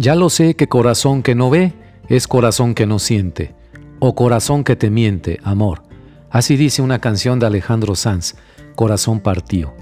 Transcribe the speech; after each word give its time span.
Ya 0.00 0.14
lo 0.14 0.30
sé 0.30 0.56
que 0.56 0.66
corazón 0.66 1.22
que 1.22 1.34
no 1.34 1.50
ve 1.50 1.74
es 2.08 2.26
corazón 2.26 2.74
que 2.74 2.86
no 2.86 2.98
siente, 2.98 3.54
o 3.98 4.14
corazón 4.14 4.64
que 4.64 4.74
te 4.74 4.88
miente, 4.88 5.38
amor. 5.44 5.82
Así 6.30 6.56
dice 6.56 6.80
una 6.80 7.00
canción 7.00 7.38
de 7.38 7.44
Alejandro 7.44 7.94
Sanz, 7.94 8.34
Corazón 8.76 9.20
partido. 9.20 9.74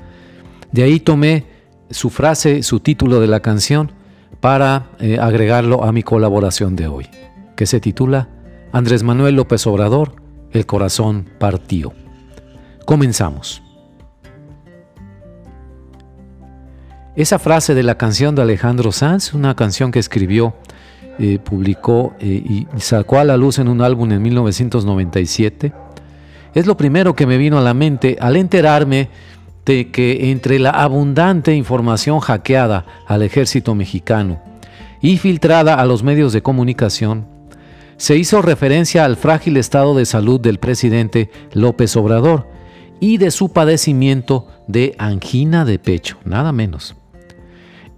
De 0.72 0.82
ahí 0.82 0.98
tomé 0.98 1.46
su 1.90 2.10
frase, 2.10 2.64
su 2.64 2.80
título 2.80 3.20
de 3.20 3.28
la 3.28 3.38
canción, 3.38 3.92
para 4.40 4.90
eh, 4.98 5.18
agregarlo 5.20 5.84
a 5.84 5.92
mi 5.92 6.02
colaboración 6.02 6.74
de 6.74 6.88
hoy, 6.88 7.06
que 7.54 7.66
se 7.66 7.78
titula 7.78 8.28
Andrés 8.72 9.04
Manuel 9.04 9.36
López 9.36 9.68
Obrador, 9.68 10.16
El 10.50 10.66
corazón 10.66 11.30
partido. 11.38 11.92
Comenzamos. 12.86 13.62
Esa 17.18 17.40
frase 17.40 17.74
de 17.74 17.82
la 17.82 17.96
canción 17.96 18.36
de 18.36 18.42
Alejandro 18.42 18.92
Sanz, 18.92 19.34
una 19.34 19.56
canción 19.56 19.90
que 19.90 19.98
escribió, 19.98 20.54
eh, 21.18 21.40
publicó 21.40 22.14
eh, 22.20 22.26
y 22.26 22.68
sacó 22.76 23.18
a 23.18 23.24
la 23.24 23.36
luz 23.36 23.58
en 23.58 23.66
un 23.66 23.82
álbum 23.82 24.12
en 24.12 24.22
1997, 24.22 25.72
es 26.54 26.66
lo 26.66 26.76
primero 26.76 27.16
que 27.16 27.26
me 27.26 27.36
vino 27.36 27.58
a 27.58 27.60
la 27.60 27.74
mente 27.74 28.18
al 28.20 28.36
enterarme 28.36 29.08
de 29.66 29.90
que 29.90 30.30
entre 30.30 30.60
la 30.60 30.70
abundante 30.70 31.56
información 31.56 32.20
hackeada 32.20 32.86
al 33.08 33.22
ejército 33.22 33.74
mexicano 33.74 34.40
y 35.02 35.16
filtrada 35.18 35.74
a 35.74 35.86
los 35.86 36.04
medios 36.04 36.32
de 36.32 36.42
comunicación, 36.42 37.26
se 37.96 38.16
hizo 38.16 38.42
referencia 38.42 39.04
al 39.04 39.16
frágil 39.16 39.56
estado 39.56 39.96
de 39.96 40.06
salud 40.06 40.40
del 40.40 40.60
presidente 40.60 41.32
López 41.52 41.96
Obrador 41.96 42.46
y 43.00 43.16
de 43.16 43.32
su 43.32 43.48
padecimiento 43.48 44.46
de 44.68 44.94
angina 44.98 45.64
de 45.64 45.80
pecho, 45.80 46.16
nada 46.24 46.52
menos. 46.52 46.94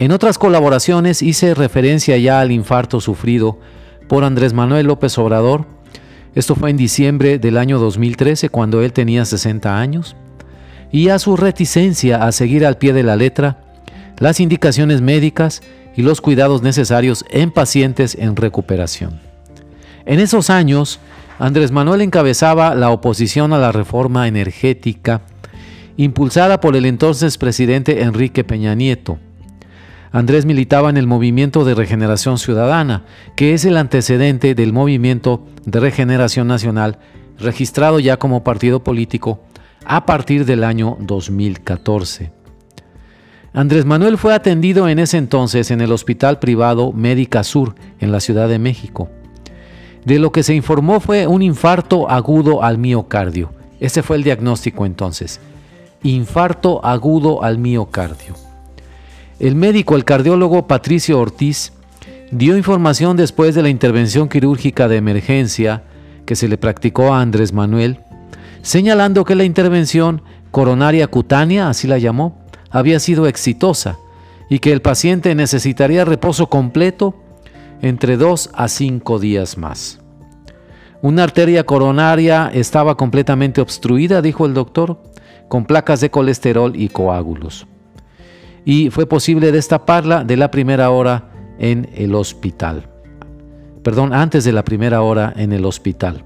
En 0.01 0.13
otras 0.13 0.39
colaboraciones 0.39 1.21
hice 1.21 1.53
referencia 1.53 2.17
ya 2.17 2.41
al 2.41 2.53
infarto 2.53 3.03
sufrido 3.03 3.59
por 4.09 4.25
Andrés 4.25 4.55
Manuel 4.55 4.87
López 4.87 5.19
Obrador. 5.19 5.67
Esto 6.35 6.55
fue 6.55 6.71
en 6.71 6.79
diciembre 6.79 7.39
del 7.39 7.59
año 7.59 7.79
2013, 7.79 8.49
cuando 8.49 8.81
él 8.81 8.95
tenía 8.95 9.27
60 9.27 9.79
años, 9.79 10.17
y 10.91 11.11
a 11.11 11.19
su 11.19 11.37
reticencia 11.37 12.25
a 12.25 12.33
seguir 12.33 12.65
al 12.65 12.79
pie 12.79 12.95
de 12.95 13.03
la 13.03 13.15
letra 13.15 13.63
las 14.19 14.41
indicaciones 14.41 15.03
médicas 15.03 15.61
y 15.95 16.01
los 16.01 16.23
cuidados 16.23 16.63
necesarios 16.63 17.23
en 17.29 17.51
pacientes 17.51 18.15
en 18.15 18.37
recuperación. 18.37 19.21
En 20.07 20.19
esos 20.19 20.49
años, 20.49 20.99
Andrés 21.39 21.73
Manuel 21.73 22.01
encabezaba 22.01 22.75
la 22.75 22.89
oposición 22.89 23.53
a 23.53 23.59
la 23.59 23.71
reforma 23.71 24.29
energética 24.29 25.21
impulsada 25.99 26.59
por 26.59 26.75
el 26.75 26.87
entonces 26.87 27.37
presidente 27.37 28.01
Enrique 28.01 28.45
Peña 28.45 28.75
Nieto 28.75 29.19
Andrés 30.13 30.45
militaba 30.45 30.91
en 30.91 30.97
el 30.97 31.07
Movimiento 31.07 31.65
de 31.65 31.75
Regeneración 31.75 32.39
Ciudadana, 32.39 33.05
que 33.37 33.55
es 33.55 33.65
el 33.65 33.77
antecedente 33.77 34.57
del 34.57 34.73
Movimiento 34.73 35.47
de 35.65 35.79
Regeneración 35.79 36.49
Nacional, 36.49 36.99
registrado 37.39 38.01
ya 38.01 38.17
como 38.17 38.43
partido 38.43 38.83
político 38.83 39.41
a 39.85 40.07
partir 40.07 40.45
del 40.47 40.65
año 40.65 40.97
2014. 41.01 42.33
Andrés 43.53 43.85
Manuel 43.85 44.19
fue 44.19 44.35
atendido 44.35 44.89
en 44.89 44.99
ese 44.99 45.17
entonces 45.17 45.71
en 45.71 45.81
el 45.81 45.93
Hospital 45.93 46.39
Privado 46.41 46.93
Médica 46.93 47.45
Sur, 47.45 47.75
en 48.01 48.11
la 48.11 48.21
Ciudad 48.21 48.49
de 48.49 48.59
México. 48.59 49.09
De 50.05 50.19
lo 50.19 50.33
que 50.33 50.43
se 50.43 50.55
informó 50.55 50.99
fue 50.99 51.27
un 51.27 51.43
infarto 51.43 52.11
agudo 52.11 52.63
al 52.65 52.79
miocardio. 52.79 53.53
Ese 53.79 54.03
fue 54.03 54.17
el 54.17 54.25
diagnóstico 54.25 54.87
entonces. 54.87 55.41
Infarto 56.03 56.85
agudo 56.85 57.43
al 57.43 57.59
miocardio. 57.59 58.50
El 59.41 59.57
médico, 59.57 59.97
el 59.97 60.05
cardiólogo 60.05 60.67
Patricio 60.67 61.19
Ortiz, 61.19 61.73
dio 62.31 62.59
información 62.59 63.17
después 63.17 63.55
de 63.55 63.63
la 63.63 63.71
intervención 63.71 64.29
quirúrgica 64.29 64.87
de 64.87 64.99
emergencia 64.99 65.83
que 66.27 66.37
se 66.37 66.47
le 66.47 66.59
practicó 66.59 67.15
a 67.15 67.23
Andrés 67.23 67.55
Manuel, 67.55 68.01
señalando 68.61 69.25
que 69.25 69.35
la 69.35 69.45
intervención 69.45 70.21
coronaria 70.51 71.07
cutánea, 71.07 71.71
así 71.71 71.89
la 71.89 71.97
llamó, 71.97 72.39
había 72.71 73.01
sido 73.01 73.27
exitosa 73.27 73.97
y 74.51 74.59
que 74.59 74.73
el 74.73 74.83
paciente 74.83 75.35
necesitaría 75.35 76.05
reposo 76.05 76.51
completo 76.51 77.15
entre 77.81 78.19
dos 78.19 78.51
a 78.53 78.69
cinco 78.69 79.19
días 79.19 79.57
más. 79.57 80.01
Una 81.01 81.23
arteria 81.23 81.65
coronaria 81.65 82.51
estaba 82.53 82.99
completamente 82.99 83.63
obstruida, 83.63 84.21
dijo 84.21 84.45
el 84.45 84.53
doctor, 84.53 85.03
con 85.49 85.65
placas 85.65 86.03
de 86.03 86.11
colesterol 86.11 86.77
y 86.77 86.91
coágulos 86.91 87.67
y 88.65 88.91
fue 88.91 89.07
posible 89.07 89.53
destaparla 89.53 90.25
de 90.25 90.37
la 90.37 90.51
primera 90.51 90.91
hora 90.91 91.31
en 91.59 91.89
el 91.95 92.15
hospital. 92.15 92.89
Perdón, 93.83 94.13
antes 94.13 94.45
de 94.45 94.53
la 94.53 94.65
primera 94.65 95.03
hora 95.03 95.33
en 95.37 95.53
el 95.53 95.65
hospital. 95.65 96.25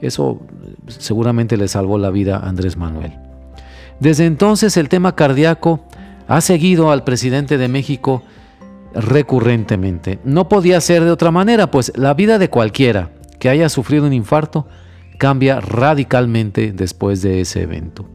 Eso 0.00 0.40
seguramente 0.86 1.56
le 1.56 1.68
salvó 1.68 1.98
la 1.98 2.10
vida 2.10 2.38
a 2.38 2.48
Andrés 2.48 2.76
Manuel. 2.76 3.12
Desde 4.00 4.24
entonces 4.24 4.76
el 4.76 4.88
tema 4.88 5.14
cardíaco 5.14 5.84
ha 6.26 6.40
seguido 6.40 6.90
al 6.90 7.04
presidente 7.04 7.58
de 7.58 7.68
México 7.68 8.22
recurrentemente. 8.94 10.18
No 10.24 10.48
podía 10.48 10.80
ser 10.80 11.04
de 11.04 11.10
otra 11.10 11.30
manera, 11.30 11.70
pues 11.70 11.92
la 11.96 12.14
vida 12.14 12.38
de 12.38 12.48
cualquiera 12.48 13.10
que 13.38 13.48
haya 13.48 13.68
sufrido 13.68 14.06
un 14.06 14.12
infarto 14.12 14.66
cambia 15.18 15.60
radicalmente 15.60 16.72
después 16.72 17.20
de 17.20 17.42
ese 17.42 17.62
evento. 17.62 18.06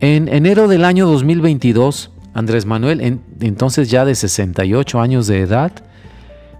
En 0.00 0.28
enero 0.28 0.66
del 0.66 0.84
año 0.84 1.06
2022, 1.06 2.10
Andrés 2.34 2.66
Manuel, 2.66 3.20
entonces 3.40 3.88
ya 3.90 4.04
de 4.04 4.14
68 4.14 5.00
años 5.00 5.26
de 5.28 5.40
edad, 5.40 5.72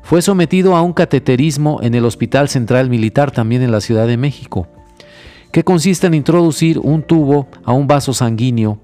fue 0.03 0.23
sometido 0.23 0.77
a 0.77 0.83
un 0.83 0.93
cateterismo 0.93 1.81
en 1.83 1.95
el 1.95 2.05
Hospital 2.05 2.49
Central 2.49 2.89
Militar, 2.89 3.31
también 3.31 3.63
en 3.63 3.73
la 3.73 3.81
Ciudad 3.81 4.07
de 4.07 4.17
México, 4.17 4.69
que 5.51 5.65
consiste 5.65 6.07
en 6.07 6.15
introducir 6.15 6.79
un 6.79 7.03
tubo 7.03 7.49
a 7.65 7.73
un 7.73 7.87
vaso 7.87 8.15
sanguíneo 8.15 8.79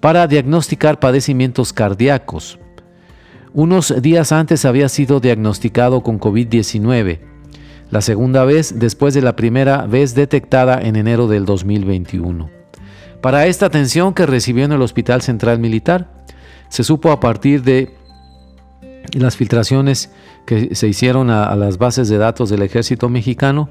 para 0.00 0.26
diagnosticar 0.26 0.98
padecimientos 0.98 1.72
cardíacos. 1.72 2.58
Unos 3.52 4.00
días 4.00 4.32
antes 4.32 4.64
había 4.64 4.88
sido 4.88 5.20
diagnosticado 5.20 6.02
con 6.02 6.18
COVID-19, 6.18 7.20
la 7.90 8.00
segunda 8.00 8.44
vez 8.44 8.78
después 8.78 9.12
de 9.12 9.20
la 9.20 9.36
primera 9.36 9.86
vez 9.86 10.14
detectada 10.14 10.80
en 10.80 10.96
enero 10.96 11.28
del 11.28 11.44
2021. 11.44 12.48
Para 13.20 13.46
esta 13.46 13.66
atención 13.66 14.14
que 14.14 14.26
recibió 14.26 14.64
en 14.64 14.72
el 14.72 14.82
Hospital 14.82 15.22
Central 15.22 15.58
Militar, 15.58 16.21
se 16.72 16.84
supo 16.84 17.12
a 17.12 17.20
partir 17.20 17.62
de 17.62 17.94
las 19.12 19.36
filtraciones 19.36 20.10
que 20.46 20.74
se 20.74 20.88
hicieron 20.88 21.28
a, 21.28 21.54
las 21.54 21.76
bases 21.76 22.08
de 22.08 22.16
datos 22.16 22.48
del 22.48 22.62
ejército 22.62 23.10
mexicano, 23.10 23.68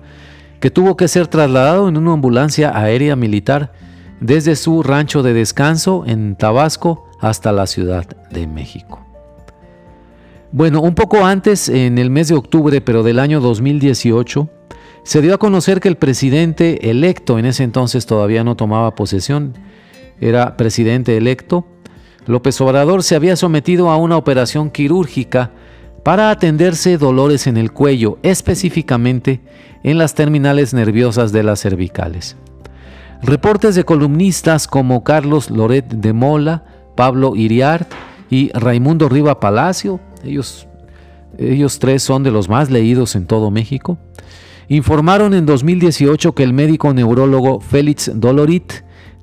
que 0.60 0.70
tuvo 0.70 0.96
que 0.96 1.08
ser 1.08 1.26
trasladado 1.26 1.90
en 1.90 1.98
una 1.98 2.14
ambulancia 2.14 2.78
aérea 2.78 3.16
militar 3.16 3.74
desde 4.20 4.56
su 4.56 4.84
rancho 4.84 5.24
de 5.24 5.34
descanso 5.34 6.04
en 6.06 6.36
Tabasco 6.36 7.10
hasta 7.20 7.52
la 7.52 7.66
Ciudad 7.66 8.06
de 8.30 8.46
México. 8.46 9.04
Bueno, 10.52 10.80
un 10.82 10.94
poco 10.94 11.26
antes, 11.26 11.70
en 11.70 11.98
el 11.98 12.12
mes 12.12 12.28
de 12.28 12.36
octubre, 12.36 12.82
pero 12.82 13.02
del 13.02 13.18
año 13.18 13.42
2018, 13.42 14.48
se 15.02 15.22
dio 15.24 15.34
a 15.34 15.40
conocer 15.40 15.80
que 15.80 15.88
el 15.88 15.98
presidente 15.98 16.92
electo, 16.92 17.40
en 17.40 17.48
ese 17.48 17.64
entonces 17.64 18.06
todavía 18.06 18.44
no 18.44 18.56
tomaba 18.56 18.94
posesión, 18.94 19.56
era 20.20 20.56
presidente 20.56 21.18
electo, 21.18 21.66
López 22.28 22.60
Obrador 22.62 23.04
se 23.04 23.16
había 23.16 23.36
sometido 23.36 23.90
a 23.90 23.98
una 23.98 24.18
operación 24.18 24.70
quirúrgica 24.70 25.52
para 26.04 26.32
atenderse 26.32 26.98
dolores 26.98 27.48
en 27.48 27.58
el 27.58 27.72
cuello, 27.72 28.18
específicamente 28.24 29.42
en 29.84 29.98
las 29.98 30.16
terminales 30.16 30.74
nerviosas 30.74 31.32
de 31.32 31.44
las 31.44 31.62
cervicales. 31.62 32.38
Reportes 33.22 33.76
de 33.76 33.84
columnistas 33.84 34.68
como 34.68 35.04
Carlos 35.04 35.52
Loret 35.52 35.88
de 35.88 36.14
Mola, 36.14 36.64
Pablo 36.96 37.36
Iriart 37.36 37.92
y 38.30 38.52
Raimundo 38.54 39.10
Riva 39.10 39.40
Palacio, 39.40 40.00
ellos, 40.24 40.68
ellos 41.38 41.80
tres 41.80 42.02
son 42.02 42.24
de 42.24 42.32
los 42.32 42.50
más 42.50 42.72
leídos 42.72 43.16
en 43.16 43.28
todo 43.28 43.52
México, 43.52 43.98
informaron 44.70 45.34
en 45.34 45.46
2018 45.46 46.34
que 46.34 46.44
el 46.44 46.54
médico 46.54 46.94
neurólogo 46.94 47.60
Félix 47.60 48.12
Dolorit 48.16 48.74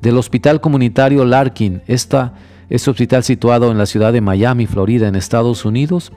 del 0.00 0.16
Hospital 0.16 0.60
Comunitario 0.60 1.24
Larkin, 1.24 1.82
esta 1.88 2.34
este 2.70 2.90
hospital 2.90 3.24
situado 3.24 3.70
en 3.70 3.78
la 3.78 3.86
ciudad 3.86 4.12
de 4.12 4.20
Miami, 4.20 4.66
Florida, 4.66 5.08
en 5.08 5.16
Estados 5.16 5.64
Unidos, 5.64 6.12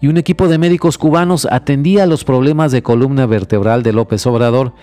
y 0.00 0.08
un 0.08 0.16
equipo 0.16 0.48
de 0.48 0.58
médicos 0.58 0.98
cubanos 0.98 1.46
atendía 1.50 2.06
los 2.06 2.24
problemas 2.24 2.72
de 2.72 2.82
columna 2.82 3.26
vertebral 3.26 3.82
de 3.82 3.92
López 3.92 4.26
Obrador, 4.26 4.74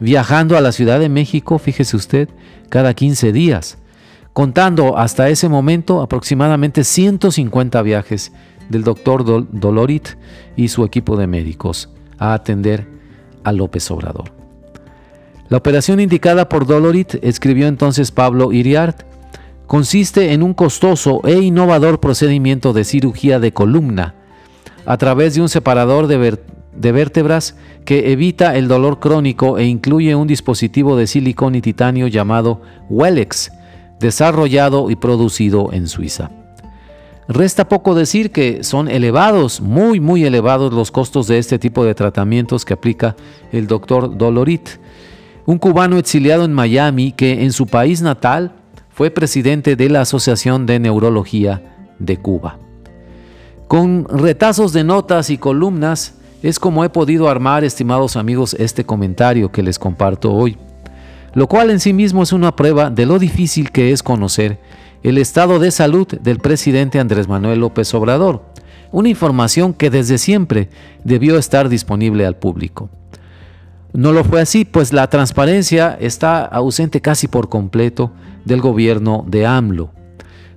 viajando 0.00 0.56
a 0.56 0.60
la 0.60 0.72
Ciudad 0.72 0.98
de 0.98 1.08
México, 1.08 1.58
fíjese 1.58 1.96
usted, 1.96 2.28
cada 2.68 2.94
15 2.94 3.32
días, 3.32 3.78
contando 4.32 4.96
hasta 4.96 5.28
ese 5.28 5.48
momento 5.48 6.00
aproximadamente 6.00 6.84
150 6.84 7.82
viajes 7.82 8.32
del 8.68 8.82
doctor 8.84 9.24
Dolorit 9.52 10.08
y 10.56 10.68
su 10.68 10.84
equipo 10.84 11.16
de 11.16 11.26
médicos 11.26 11.90
a 12.18 12.32
atender 12.32 12.86
a 13.44 13.52
López 13.52 13.90
Obrador. 13.90 14.32
La 15.48 15.58
operación 15.58 16.00
indicada 16.00 16.48
por 16.48 16.66
Dolorit, 16.66 17.16
escribió 17.22 17.66
entonces 17.66 18.10
Pablo 18.10 18.52
Iriart, 18.52 19.02
consiste 19.66 20.32
en 20.32 20.42
un 20.42 20.54
costoso 20.54 21.20
e 21.24 21.40
innovador 21.40 22.00
procedimiento 22.00 22.72
de 22.72 22.84
cirugía 22.84 23.40
de 23.40 23.52
columna, 23.52 24.14
a 24.86 24.96
través 24.96 25.34
de 25.34 25.42
un 25.42 25.48
separador 25.48 26.06
de, 26.06 26.92
vértebras 26.92 27.56
que 27.84 28.12
evita 28.12 28.56
el 28.56 28.68
dolor 28.68 29.00
crónico 29.00 29.58
e 29.58 29.64
incluye 29.64 30.14
un 30.14 30.26
dispositivo 30.26 30.96
de 30.96 31.06
silicón 31.06 31.54
y 31.54 31.60
titanio 31.60 32.08
llamado 32.08 32.62
Wellex, 32.90 33.52
desarrollado 34.00 34.90
y 34.90 34.96
producido 34.96 35.72
en 35.72 35.86
Suiza. 35.86 36.30
Resta 37.28 37.68
poco 37.68 37.94
decir 37.94 38.32
que 38.32 38.64
son 38.64 38.88
elevados, 38.88 39.60
muy 39.60 40.00
muy 40.00 40.24
elevados 40.24 40.72
los 40.72 40.90
costos 40.90 41.28
de 41.28 41.38
este 41.38 41.58
tipo 41.58 41.84
de 41.84 41.94
tratamientos 41.94 42.64
que 42.64 42.74
aplica 42.74 43.16
el 43.52 43.68
doctor 43.68 44.18
Dolorit, 44.18 44.68
un 45.46 45.58
cubano 45.58 45.98
exiliado 45.98 46.44
en 46.44 46.52
Miami 46.52 47.12
que 47.12 47.44
en 47.44 47.52
su 47.52 47.66
país 47.66 48.02
natal 48.02 48.52
fue 48.94 49.10
presidente 49.10 49.76
de 49.76 49.88
la 49.88 50.02
Asociación 50.02 50.66
de 50.66 50.78
Neurología 50.78 51.62
de 51.98 52.16
Cuba. 52.18 52.58
Con 53.68 54.06
retazos 54.08 54.72
de 54.72 54.84
notas 54.84 55.30
y 55.30 55.38
columnas 55.38 56.14
es 56.42 56.58
como 56.58 56.84
he 56.84 56.90
podido 56.90 57.28
armar, 57.28 57.64
estimados 57.64 58.16
amigos, 58.16 58.54
este 58.58 58.84
comentario 58.84 59.50
que 59.50 59.62
les 59.62 59.78
comparto 59.78 60.32
hoy, 60.32 60.58
lo 61.34 61.46
cual 61.46 61.70
en 61.70 61.80
sí 61.80 61.92
mismo 61.92 62.22
es 62.22 62.32
una 62.32 62.54
prueba 62.54 62.90
de 62.90 63.06
lo 63.06 63.18
difícil 63.18 63.70
que 63.70 63.92
es 63.92 64.02
conocer 64.02 64.58
el 65.02 65.18
estado 65.18 65.58
de 65.58 65.70
salud 65.70 66.06
del 66.06 66.38
presidente 66.38 67.00
Andrés 67.00 67.28
Manuel 67.28 67.60
López 67.60 67.92
Obrador, 67.94 68.44
una 68.92 69.08
información 69.08 69.72
que 69.72 69.90
desde 69.90 70.18
siempre 70.18 70.68
debió 71.02 71.38
estar 71.38 71.68
disponible 71.68 72.26
al 72.26 72.36
público. 72.36 72.90
No 73.92 74.12
lo 74.12 74.24
fue 74.24 74.40
así, 74.40 74.64
pues 74.64 74.92
la 74.92 75.08
transparencia 75.08 75.96
está 76.00 76.44
ausente 76.44 77.00
casi 77.00 77.28
por 77.28 77.48
completo 77.48 78.10
del 78.44 78.60
gobierno 78.60 79.24
de 79.28 79.44
AMLO. 79.44 79.90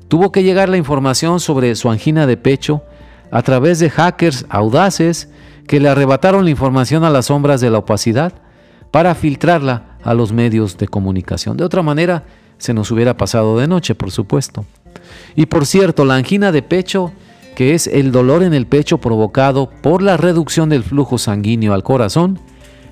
Tuvo 0.07 0.31
que 0.31 0.43
llegar 0.43 0.69
la 0.69 0.77
información 0.77 1.39
sobre 1.39 1.75
su 1.75 1.89
angina 1.89 2.27
de 2.27 2.37
pecho 2.37 2.83
a 3.31 3.41
través 3.41 3.79
de 3.79 3.89
hackers 3.89 4.45
audaces 4.49 5.29
que 5.67 5.79
le 5.79 5.89
arrebataron 5.89 6.45
la 6.45 6.51
información 6.51 7.03
a 7.03 7.09
las 7.09 7.25
sombras 7.25 7.59
de 7.59 7.69
la 7.69 7.79
opacidad 7.79 8.33
para 8.91 9.15
filtrarla 9.15 9.97
a 10.03 10.13
los 10.13 10.31
medios 10.31 10.77
de 10.77 10.88
comunicación. 10.88 11.57
De 11.57 11.63
otra 11.63 11.81
manera, 11.81 12.23
se 12.57 12.73
nos 12.73 12.91
hubiera 12.91 13.17
pasado 13.17 13.57
de 13.57 13.67
noche, 13.67 13.95
por 13.95 14.11
supuesto. 14.11 14.65
Y 15.35 15.47
por 15.47 15.65
cierto, 15.65 16.05
la 16.05 16.15
angina 16.15 16.51
de 16.53 16.61
pecho, 16.61 17.11
que 17.55 17.73
es 17.73 17.88
el 17.88 18.11
dolor 18.11 18.43
en 18.43 18.53
el 18.53 18.67
pecho 18.67 18.99
provocado 18.99 19.69
por 19.69 20.01
la 20.01 20.15
reducción 20.15 20.69
del 20.69 20.83
flujo 20.83 21.17
sanguíneo 21.17 21.73
al 21.73 21.83
corazón, 21.83 22.39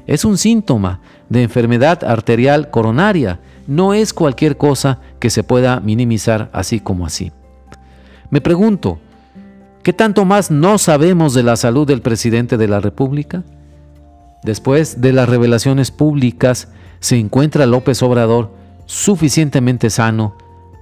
es 0.08 0.26
un 0.26 0.38
síntoma 0.38 1.00
de 1.30 1.44
enfermedad 1.44 2.04
arterial 2.04 2.70
coronaria, 2.70 3.40
no 3.68 3.94
es 3.94 4.14
cualquier 4.14 4.58
cosa 4.58 5.00
que 5.20 5.30
se 5.30 5.44
pueda 5.44 5.80
minimizar 5.80 6.50
así 6.54 6.80
como 6.80 7.06
así. 7.06 7.32
Me 8.30 8.42
pregunto, 8.42 9.00
¿qué 9.84 9.94
tanto 9.94 10.26
más 10.26 10.52
no 10.52 10.78
sabemos 10.78 11.34
de 11.34 11.44
la 11.44 11.56
salud 11.56 11.88
del 11.88 12.02
presidente 12.02 12.58
de 12.58 12.68
la 12.68 12.80
República? 12.80 13.44
Después 14.44 15.02
de 15.02 15.14
las 15.14 15.30
revelaciones 15.30 15.92
públicas, 15.92 16.68
se 17.00 17.18
encuentra 17.18 17.66
López 17.66 18.02
Obrador 18.04 18.52
suficientemente 18.86 19.90
sano 19.90 20.36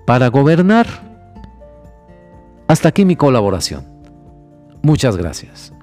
para 0.05 0.29
gobernar. 0.29 0.87
Hasta 2.67 2.89
aquí 2.89 3.05
mi 3.05 3.15
colaboración. 3.15 3.85
Muchas 4.81 5.17
gracias. 5.17 5.73